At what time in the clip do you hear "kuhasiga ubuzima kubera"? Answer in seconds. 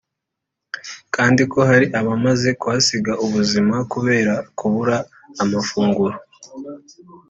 2.59-4.33